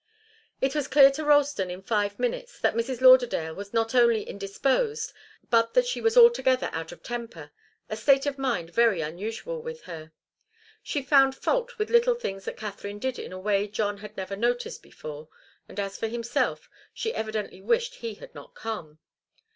[0.61, 3.01] It was clear to Ralston in five minutes that Mrs.
[3.01, 5.13] Lauderdale was not only indisposed,
[5.51, 7.51] but that she was altogether out of temper,
[7.87, 10.11] a state of mind very unusual with her.
[10.81, 14.35] She found fault with little things that Katharine did in a way John had never
[14.35, 15.29] noticed before,
[15.69, 18.97] and as for himself, she evidently wished he had not come.